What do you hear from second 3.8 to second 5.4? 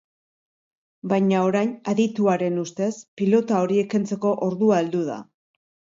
kentzeko ordua heldu da.